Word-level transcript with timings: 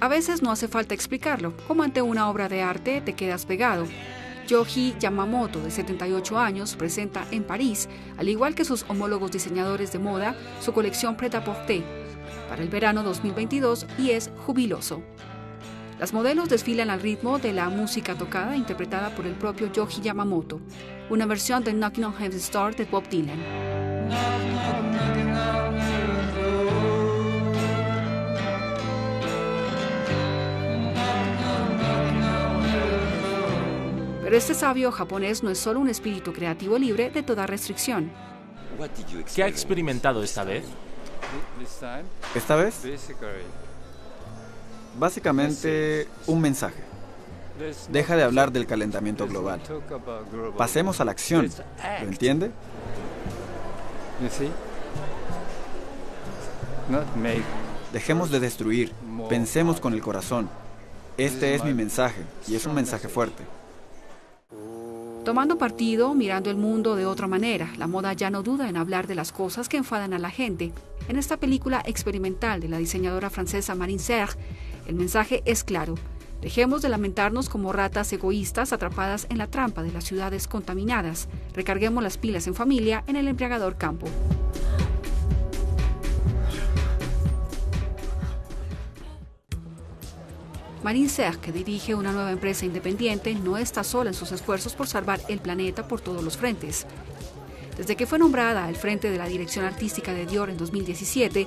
A 0.00 0.06
veces 0.06 0.42
no 0.42 0.52
hace 0.52 0.68
falta 0.68 0.94
explicarlo, 0.94 1.54
como 1.66 1.82
ante 1.82 2.02
una 2.02 2.30
obra 2.30 2.48
de 2.48 2.62
arte 2.62 3.00
te 3.00 3.14
quedas 3.14 3.46
pegado. 3.46 3.86
Yoji 4.46 4.94
Yamamoto, 5.00 5.60
de 5.60 5.72
78 5.72 6.38
años, 6.38 6.76
presenta 6.76 7.26
en 7.32 7.42
París, 7.42 7.88
al 8.16 8.28
igual 8.28 8.54
que 8.54 8.64
sus 8.64 8.84
homólogos 8.88 9.32
diseñadores 9.32 9.92
de 9.92 9.98
moda, 9.98 10.36
su 10.60 10.72
colección 10.72 11.16
Pret-à-Porter 11.16 11.82
para 12.48 12.62
el 12.62 12.68
verano 12.68 13.02
2022 13.02 13.86
y 13.98 14.10
es 14.10 14.30
jubiloso. 14.46 15.02
Las 15.98 16.12
modelos 16.12 16.48
desfilan 16.48 16.90
al 16.90 17.00
ritmo 17.00 17.40
de 17.40 17.52
la 17.52 17.68
música 17.68 18.14
tocada 18.14 18.56
interpretada 18.56 19.10
por 19.16 19.26
el 19.26 19.34
propio 19.34 19.70
Yoji 19.72 20.00
Yamamoto, 20.00 20.60
una 21.10 21.26
versión 21.26 21.64
de 21.64 21.72
Knocking 21.72 22.04
on 22.04 22.14
Heaven's 22.14 22.50
Door 22.52 22.76
de 22.76 22.84
Bob 22.84 23.08
Dylan. 23.08 24.37
Este 34.38 34.54
sabio 34.54 34.92
japonés 34.92 35.42
no 35.42 35.50
es 35.50 35.58
solo 35.58 35.80
un 35.80 35.88
espíritu 35.88 36.32
creativo 36.32 36.78
libre 36.78 37.10
de 37.10 37.24
toda 37.24 37.44
restricción. 37.44 38.12
¿Qué 39.34 39.42
ha 39.42 39.48
experimentado 39.48 40.22
esta 40.22 40.44
vez? 40.44 40.64
Esta 42.36 42.54
vez, 42.54 42.82
básicamente 44.96 46.06
un 46.28 46.40
mensaje. 46.40 46.80
Deja 47.90 48.14
de 48.14 48.22
hablar 48.22 48.52
del 48.52 48.64
calentamiento 48.66 49.26
global. 49.26 49.60
Pasemos 50.56 51.00
a 51.00 51.04
la 51.04 51.10
acción. 51.10 51.50
¿Lo 52.02 52.06
entiende? 52.06 52.52
Dejemos 57.92 58.30
de 58.30 58.38
destruir. 58.38 58.92
Pensemos 59.28 59.80
con 59.80 59.94
el 59.94 60.00
corazón. 60.00 60.48
Este 61.16 61.56
es 61.56 61.64
mi 61.64 61.74
mensaje 61.74 62.22
y 62.46 62.54
es 62.54 62.66
un 62.66 62.74
mensaje 62.76 63.08
fuerte. 63.08 63.42
Tomando 65.28 65.58
partido, 65.58 66.14
mirando 66.14 66.48
el 66.48 66.56
mundo 66.56 66.96
de 66.96 67.04
otra 67.04 67.26
manera, 67.26 67.70
la 67.76 67.86
moda 67.86 68.14
ya 68.14 68.30
no 68.30 68.42
duda 68.42 68.66
en 68.66 68.78
hablar 68.78 69.06
de 69.06 69.14
las 69.14 69.30
cosas 69.30 69.68
que 69.68 69.76
enfadan 69.76 70.14
a 70.14 70.18
la 70.18 70.30
gente. 70.30 70.72
En 71.06 71.18
esta 71.18 71.36
película 71.36 71.82
experimental 71.84 72.62
de 72.62 72.68
la 72.68 72.78
diseñadora 72.78 73.28
francesa 73.28 73.74
Marine 73.74 73.98
Serre, 73.98 74.38
el 74.86 74.94
mensaje 74.94 75.42
es 75.44 75.64
claro. 75.64 75.96
Dejemos 76.40 76.80
de 76.80 76.88
lamentarnos 76.88 77.50
como 77.50 77.74
ratas 77.74 78.10
egoístas 78.10 78.72
atrapadas 78.72 79.26
en 79.28 79.36
la 79.36 79.48
trampa 79.48 79.82
de 79.82 79.92
las 79.92 80.04
ciudades 80.04 80.48
contaminadas. 80.48 81.28
Recarguemos 81.52 82.02
las 82.02 82.16
pilas 82.16 82.46
en 82.46 82.54
familia 82.54 83.04
en 83.06 83.16
el 83.16 83.28
embriagador 83.28 83.76
campo. 83.76 84.06
Marine 90.88 91.10
Serre, 91.10 91.38
que 91.38 91.52
dirige 91.52 91.94
una 91.94 92.12
nueva 92.12 92.32
empresa 92.32 92.64
independiente, 92.64 93.34
no 93.34 93.58
está 93.58 93.84
sola 93.84 94.08
en 94.08 94.14
sus 94.14 94.32
esfuerzos 94.32 94.72
por 94.72 94.86
salvar 94.86 95.20
el 95.28 95.38
planeta 95.38 95.86
por 95.86 96.00
todos 96.00 96.24
los 96.24 96.38
frentes. 96.38 96.86
Desde 97.76 97.94
que 97.94 98.06
fue 98.06 98.18
nombrada 98.18 98.64
al 98.64 98.74
frente 98.74 99.10
de 99.10 99.18
la 99.18 99.26
dirección 99.26 99.66
artística 99.66 100.14
de 100.14 100.24
Dior 100.24 100.48
en 100.48 100.56
2017, 100.56 101.46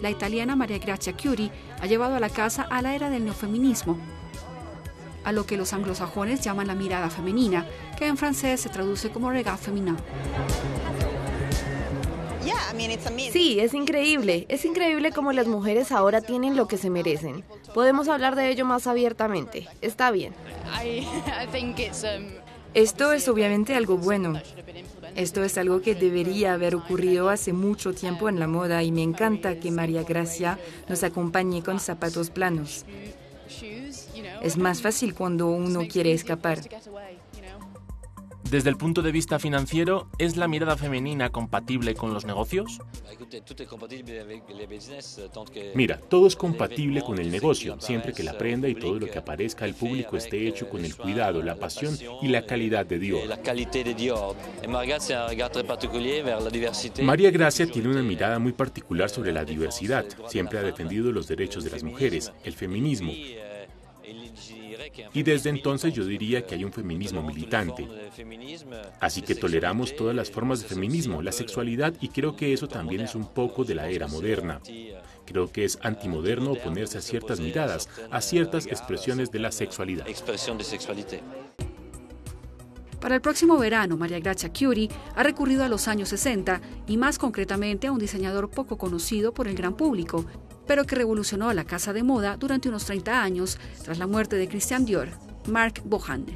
la 0.00 0.10
italiana 0.10 0.54
Maria 0.54 0.78
Grazia 0.78 1.16
Chiuri 1.16 1.50
ha 1.80 1.86
llevado 1.86 2.14
a 2.14 2.20
la 2.20 2.30
casa 2.30 2.68
a 2.70 2.80
la 2.80 2.94
era 2.94 3.10
del 3.10 3.24
neofeminismo, 3.24 3.98
a 5.24 5.32
lo 5.32 5.44
que 5.44 5.56
los 5.56 5.72
anglosajones 5.72 6.40
llaman 6.42 6.68
la 6.68 6.76
mirada 6.76 7.10
femenina, 7.10 7.66
que 7.98 8.06
en 8.06 8.16
francés 8.16 8.60
se 8.60 8.68
traduce 8.68 9.10
como 9.10 9.32
regard 9.32 9.58
féminin. 9.58 9.96
Sí, 13.32 13.60
es 13.60 13.74
increíble. 13.74 14.46
Es 14.48 14.64
increíble 14.64 15.12
cómo 15.12 15.32
las 15.32 15.46
mujeres 15.46 15.92
ahora 15.92 16.20
tienen 16.20 16.56
lo 16.56 16.68
que 16.68 16.78
se 16.78 16.90
merecen. 16.90 17.44
Podemos 17.74 18.08
hablar 18.08 18.36
de 18.36 18.50
ello 18.50 18.64
más 18.64 18.86
abiertamente. 18.86 19.66
Está 19.80 20.10
bien. 20.10 20.34
Esto 22.74 23.12
es 23.12 23.28
obviamente 23.28 23.74
algo 23.74 23.96
bueno. 23.96 24.40
Esto 25.16 25.42
es 25.42 25.58
algo 25.58 25.80
que 25.80 25.94
debería 25.94 26.52
haber 26.52 26.74
ocurrido 26.74 27.28
hace 27.28 27.52
mucho 27.52 27.92
tiempo 27.92 28.28
en 28.28 28.38
la 28.38 28.46
moda 28.46 28.82
y 28.82 28.92
me 28.92 29.02
encanta 29.02 29.58
que 29.58 29.70
María 29.70 30.02
Gracia 30.02 30.58
nos 30.88 31.02
acompañe 31.02 31.62
con 31.62 31.80
zapatos 31.80 32.30
planos. 32.30 32.84
Es 34.42 34.56
más 34.56 34.82
fácil 34.82 35.14
cuando 35.14 35.48
uno 35.48 35.86
quiere 35.88 36.12
escapar. 36.12 36.60
Desde 38.50 38.70
el 38.70 38.78
punto 38.78 39.02
de 39.02 39.12
vista 39.12 39.38
financiero, 39.38 40.08
¿es 40.16 40.38
la 40.38 40.48
mirada 40.48 40.74
femenina 40.74 41.28
compatible 41.28 41.94
con 41.94 42.14
los 42.14 42.24
negocios? 42.24 42.80
Mira, 45.74 45.98
todo 45.98 46.26
es 46.26 46.34
compatible 46.34 47.02
con 47.02 47.18
el 47.18 47.30
negocio, 47.30 47.78
siempre 47.78 48.14
que 48.14 48.22
la 48.22 48.38
prenda 48.38 48.66
y 48.66 48.74
todo 48.74 48.98
lo 48.98 49.06
que 49.06 49.18
aparezca 49.18 49.66
al 49.66 49.74
público 49.74 50.16
esté 50.16 50.48
hecho 50.48 50.66
con 50.70 50.82
el 50.82 50.96
cuidado, 50.96 51.42
la 51.42 51.56
pasión 51.56 51.94
y 52.22 52.28
la 52.28 52.46
calidad 52.46 52.86
de 52.86 52.98
Dios. 52.98 53.20
María 57.02 57.30
Gracia 57.30 57.66
tiene 57.70 57.88
una 57.88 58.02
mirada 58.02 58.38
muy 58.38 58.52
particular 58.52 59.10
sobre 59.10 59.32
la 59.32 59.44
diversidad. 59.44 60.06
Siempre 60.28 60.58
ha 60.58 60.62
defendido 60.62 61.12
los 61.12 61.28
derechos 61.28 61.64
de 61.64 61.70
las 61.70 61.82
mujeres, 61.82 62.32
el 62.44 62.54
feminismo. 62.54 63.12
Y 65.12 65.22
desde 65.22 65.50
entonces 65.50 65.92
yo 65.92 66.04
diría 66.04 66.46
que 66.46 66.54
hay 66.54 66.64
un 66.64 66.72
feminismo 66.72 67.22
militante. 67.22 67.86
Así 69.00 69.22
que 69.22 69.34
toleramos 69.34 69.96
todas 69.96 70.14
las 70.14 70.30
formas 70.30 70.62
de 70.62 70.68
feminismo, 70.68 71.22
la 71.22 71.32
sexualidad, 71.32 71.94
y 72.00 72.08
creo 72.08 72.36
que 72.36 72.52
eso 72.52 72.68
también 72.68 73.02
es 73.02 73.14
un 73.14 73.26
poco 73.26 73.64
de 73.64 73.74
la 73.74 73.88
era 73.88 74.06
moderna. 74.08 74.60
Creo 75.26 75.50
que 75.50 75.64
es 75.64 75.78
antimoderno 75.82 76.52
oponerse 76.52 76.98
a 76.98 77.02
ciertas 77.02 77.40
miradas, 77.40 77.88
a 78.10 78.20
ciertas 78.20 78.66
expresiones 78.66 79.30
de 79.30 79.38
la 79.40 79.52
sexualidad. 79.52 80.06
Para 83.00 83.14
el 83.14 83.20
próximo 83.20 83.56
verano, 83.58 83.96
María 83.96 84.18
Grazia 84.18 84.52
Chiuri 84.52 84.88
ha 85.14 85.22
recurrido 85.22 85.64
a 85.64 85.68
los 85.68 85.86
años 85.86 86.08
60 86.08 86.60
y 86.88 86.96
más 86.96 87.18
concretamente 87.18 87.86
a 87.86 87.92
un 87.92 87.98
diseñador 87.98 88.50
poco 88.50 88.76
conocido 88.76 89.32
por 89.32 89.46
el 89.46 89.54
gran 89.54 89.74
público, 89.74 90.24
pero 90.68 90.84
que 90.84 90.94
revolucionó 90.94 91.48
a 91.48 91.54
la 91.54 91.64
casa 91.64 91.92
de 91.92 92.04
moda 92.04 92.36
durante 92.36 92.68
unos 92.68 92.84
30 92.84 93.20
años 93.20 93.58
tras 93.82 93.98
la 93.98 94.06
muerte 94.06 94.36
de 94.36 94.46
Christian 94.46 94.84
Dior, 94.84 95.08
Mark 95.48 95.80
Bohan. 95.84 96.26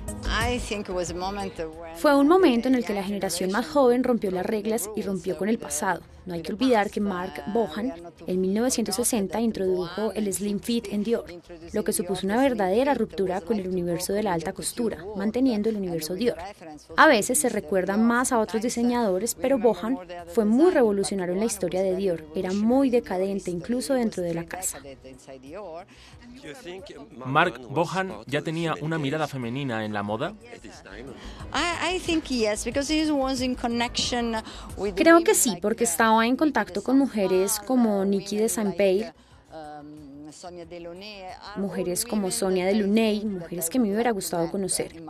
Fue 1.97 2.17
un 2.17 2.27
momento 2.27 2.67
en 2.67 2.75
el 2.75 2.85
que 2.85 2.95
la 2.95 3.05
generación 3.05 3.53
más 3.53 3.69
joven 3.69 4.03
rompió 4.03 4.31
las 4.31 4.47
reglas 4.47 4.91
y 4.97 5.03
rompió 5.03 5.37
con 5.37 5.49
el 5.49 5.59
pasado. 5.59 6.01
No 6.25 6.35
hay 6.35 6.43
que 6.43 6.53
olvidar 6.53 6.91
que 6.91 7.01
Mark 7.01 7.43
Bohan 7.49 7.93
en 8.27 8.41
1960 8.41 9.41
introdujo 9.41 10.13
el 10.13 10.33
slim 10.33 10.61
fit 10.61 10.87
en 10.91 11.03
Dior, 11.03 11.25
lo 11.73 11.83
que 11.83 11.93
supuso 11.93 12.27
una 12.27 12.41
verdadera 12.41 12.95
ruptura 12.95 13.41
con 13.41 13.59
el 13.59 13.69
universo 13.69 14.13
de 14.13 14.23
la 14.23 14.33
alta 14.33 14.53
costura, 14.53 15.05
manteniendo 15.17 15.69
el 15.69 15.77
universo 15.77 16.15
Dior. 16.15 16.37
A 16.97 17.07
veces 17.09 17.39
se 17.39 17.49
recuerda 17.49 17.97
más 17.97 18.33
a 18.33 18.39
otros 18.39 18.63
diseñadores, 18.63 19.35
pero 19.35 19.59
Bohan 19.59 19.99
fue 20.29 20.45
muy 20.45 20.71
revolucionario 20.71 21.35
en 21.35 21.41
la 21.41 21.47
historia 21.47 21.83
de 21.83 21.97
Dior. 21.97 22.25
Era 22.37 22.53
muy 22.53 22.91
decadente 22.91 23.51
incluso 23.51 23.95
dentro 23.95 24.23
de 24.23 24.35
la 24.35 24.45
casa. 24.45 24.79
Mark 27.27 27.61
Bohan 27.69 28.13
ya 28.27 28.43
tenía 28.43 28.75
una 28.81 28.99
mirada 28.99 29.27
femenina 29.29 29.85
en 29.85 29.93
la 29.93 30.03
moda. 30.03 30.35
Creo 34.95 35.23
que 35.23 35.35
sí, 35.35 35.59
porque 35.61 35.85
estaba 35.85 36.12
en 36.21 36.37
contacto 36.37 36.83
con 36.83 36.99
mujeres 36.99 37.61
como 37.61 38.05
Nikki 38.05 38.37
de 38.37 38.49
Saint-Père, 38.49 39.15
mujeres 41.57 42.05
como 42.05 42.31
Sonia 42.31 42.67
de 42.67 42.75
Luney, 42.75 43.25
mujeres 43.25 43.71
que 43.71 43.79
me 43.79 43.93
hubiera 43.93 44.11
gustado 44.11 44.51
conocer. 44.51 45.03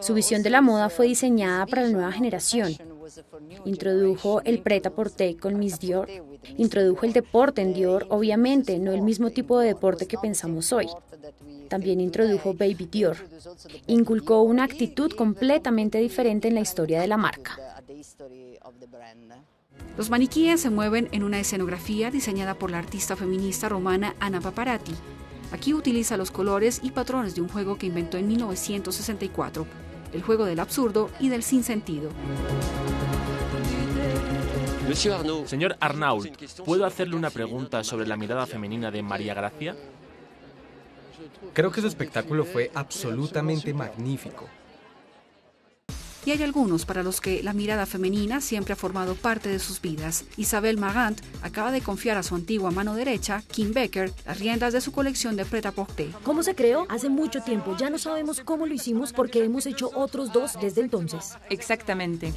Su 0.00 0.14
visión 0.14 0.42
de 0.42 0.50
la 0.50 0.60
moda 0.60 0.88
fue 0.88 1.06
diseñada 1.06 1.66
para 1.66 1.82
la 1.82 1.88
nueva 1.88 2.12
generación. 2.12 2.76
Introdujo 3.64 4.40
el 4.42 4.60
preta-porter 4.60 5.36
con 5.36 5.58
Miss 5.58 5.80
Dior. 5.80 6.08
Introdujo 6.56 7.06
el 7.06 7.12
deporte 7.12 7.62
en 7.62 7.72
Dior, 7.72 8.06
obviamente, 8.10 8.78
no 8.78 8.92
el 8.92 9.02
mismo 9.02 9.30
tipo 9.30 9.58
de 9.58 9.68
deporte 9.68 10.06
que 10.06 10.18
pensamos 10.18 10.72
hoy. 10.72 10.88
También 11.68 12.00
introdujo 12.00 12.54
Baby 12.54 12.88
Dior. 12.90 13.16
Inculcó 13.86 14.42
una 14.42 14.64
actitud 14.64 15.12
completamente 15.12 15.98
diferente 15.98 16.48
en 16.48 16.54
la 16.54 16.60
historia 16.60 17.00
de 17.00 17.08
la 17.08 17.16
marca. 17.16 17.79
Los 19.96 20.10
maniquíes 20.10 20.60
se 20.60 20.70
mueven 20.70 21.08
en 21.12 21.22
una 21.22 21.40
escenografía 21.40 22.10
diseñada 22.10 22.54
por 22.54 22.70
la 22.70 22.78
artista 22.78 23.16
feminista 23.16 23.68
romana 23.68 24.14
Anna 24.20 24.40
Paparati. 24.40 24.94
Aquí 25.52 25.74
utiliza 25.74 26.16
los 26.16 26.30
colores 26.30 26.80
y 26.82 26.92
patrones 26.92 27.34
de 27.34 27.40
un 27.40 27.48
juego 27.48 27.76
que 27.76 27.86
inventó 27.86 28.16
en 28.16 28.28
1964, 28.28 29.66
el 30.12 30.22
juego 30.22 30.44
del 30.44 30.60
absurdo 30.60 31.10
y 31.18 31.28
del 31.28 31.42
sinsentido. 31.42 32.10
Señor 35.46 35.76
Arnault, 35.80 36.28
¿puedo 36.64 36.84
hacerle 36.84 37.16
una 37.16 37.30
pregunta 37.30 37.84
sobre 37.84 38.06
la 38.06 38.16
mirada 38.16 38.46
femenina 38.46 38.90
de 38.90 39.02
María 39.02 39.34
Gracia? 39.34 39.76
Creo 41.52 41.70
que 41.70 41.80
su 41.80 41.86
espectáculo 41.86 42.44
fue 42.44 42.70
absolutamente 42.74 43.72
magnífico. 43.72 44.48
Y 46.24 46.30
hay 46.30 46.42
algunos 46.42 46.84
para 46.84 47.02
los 47.02 47.20
que 47.20 47.42
la 47.42 47.52
mirada 47.52 47.86
femenina 47.86 48.40
siempre 48.40 48.74
ha 48.74 48.76
formado 48.76 49.14
parte 49.14 49.48
de 49.48 49.58
sus 49.58 49.80
vidas. 49.80 50.24
Isabel 50.36 50.78
Magant 50.78 51.20
acaba 51.42 51.72
de 51.72 51.80
confiar 51.80 52.16
a 52.16 52.22
su 52.22 52.34
antigua 52.34 52.70
mano 52.70 52.94
derecha, 52.94 53.42
Kim 53.50 53.72
Becker, 53.72 54.12
las 54.26 54.38
riendas 54.38 54.72
de 54.72 54.80
su 54.80 54.92
colección 54.92 55.36
de 55.36 55.44
Pret-à-Porter. 55.44 56.10
¿Cómo 56.24 56.42
se 56.42 56.54
creó? 56.54 56.86
Hace 56.88 57.08
mucho 57.08 57.42
tiempo. 57.42 57.76
Ya 57.76 57.90
no 57.90 57.98
sabemos 57.98 58.40
cómo 58.44 58.66
lo 58.66 58.74
hicimos 58.74 59.12
porque 59.12 59.44
hemos 59.44 59.66
hecho 59.66 59.90
otros 59.94 60.32
dos 60.32 60.58
desde 60.60 60.80
entonces. 60.82 61.36
Exactamente. 61.48 62.32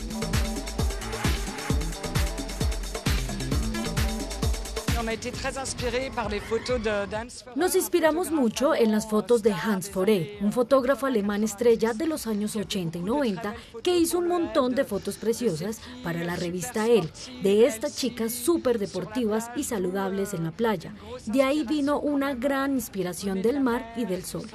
Nos 7.55 7.75
inspiramos 7.75 8.31
mucho 8.31 8.73
en 8.73 8.91
las 8.91 9.09
fotos 9.09 9.43
de 9.43 9.51
Hans 9.51 9.89
Fauré, 9.89 10.37
un 10.41 10.51
fotógrafo 10.53 11.05
alemán 11.05 11.43
estrella 11.43 11.93
de 11.93 12.07
los 12.07 12.25
años 12.25 12.55
80 12.55 12.99
y 12.99 13.01
90 13.01 13.53
que 13.83 13.97
hizo 13.97 14.19
un 14.19 14.27
montón 14.27 14.75
de 14.75 14.85
fotos 14.85 15.17
preciosas 15.17 15.81
para 16.03 16.23
la 16.23 16.35
revista 16.35 16.87
Elle, 16.87 17.09
de 17.41 17.65
estas 17.65 17.95
chicas 17.95 18.31
súper 18.33 18.79
deportivas 18.79 19.51
y 19.55 19.63
saludables 19.63 20.33
en 20.33 20.45
la 20.45 20.51
playa. 20.51 20.93
De 21.25 21.43
ahí 21.43 21.63
vino 21.63 21.99
una 21.99 22.33
gran 22.33 22.73
inspiración 22.73 23.41
del 23.41 23.59
mar 23.59 23.93
y 23.97 24.05
del 24.05 24.23
sol. 24.23 24.47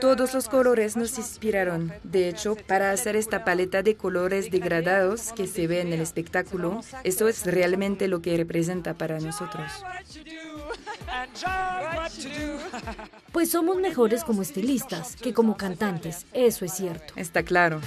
Todos 0.00 0.34
los 0.34 0.48
colores 0.48 0.96
nos 0.96 1.18
inspiraron. 1.18 1.92
De 2.04 2.28
hecho, 2.28 2.56
para 2.56 2.90
hacer 2.90 3.16
esta 3.16 3.44
paleta 3.44 3.82
de 3.82 3.96
colores 3.96 4.50
degradados 4.50 5.32
que 5.32 5.46
se 5.46 5.66
ve 5.66 5.80
en 5.80 5.92
el 5.92 6.00
espectáculo, 6.00 6.80
eso 7.04 7.28
es 7.28 7.44
realmente 7.46 8.08
lo 8.08 8.22
que 8.22 8.36
representa 8.36 8.94
para 8.94 9.20
nosotros. 9.20 9.70
Pues 13.32 13.50
somos 13.50 13.76
mejores 13.78 14.24
como 14.24 14.42
estilistas 14.42 15.16
que 15.16 15.32
como 15.32 15.56
cantantes, 15.56 16.26
eso 16.32 16.64
es 16.64 16.72
cierto. 16.72 17.14
Está 17.16 17.42
claro. 17.42 17.80